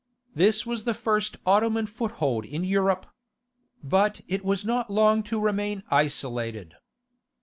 [0.33, 3.05] This was the first Ottoman foothold in Europe,
[3.83, 6.73] but it was not long to remain isolated.